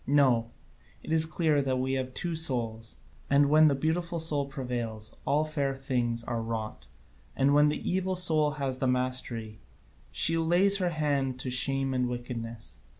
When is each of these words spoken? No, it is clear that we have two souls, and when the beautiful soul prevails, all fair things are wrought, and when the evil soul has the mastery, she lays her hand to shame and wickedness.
No, 0.07 0.49
it 1.03 1.11
is 1.13 1.27
clear 1.27 1.61
that 1.61 1.77
we 1.77 1.93
have 1.93 2.15
two 2.15 2.33
souls, 2.35 2.97
and 3.29 3.51
when 3.51 3.67
the 3.67 3.75
beautiful 3.75 4.19
soul 4.19 4.47
prevails, 4.47 5.15
all 5.27 5.45
fair 5.45 5.75
things 5.75 6.23
are 6.23 6.41
wrought, 6.41 6.87
and 7.35 7.53
when 7.53 7.69
the 7.69 7.87
evil 7.87 8.15
soul 8.15 8.49
has 8.57 8.79
the 8.79 8.87
mastery, 8.87 9.59
she 10.09 10.39
lays 10.39 10.79
her 10.79 10.89
hand 10.89 11.39
to 11.41 11.51
shame 11.51 11.93
and 11.93 12.09
wickedness. 12.09 12.79